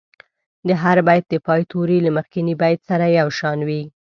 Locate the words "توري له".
1.71-2.11